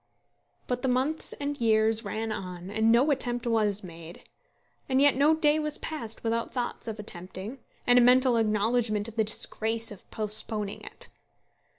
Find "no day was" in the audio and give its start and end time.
5.15-5.77